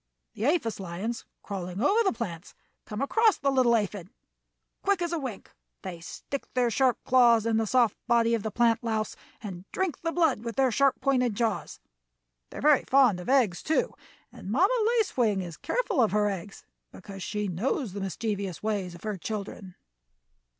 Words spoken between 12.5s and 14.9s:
are very fond of eggs, too, and Mamma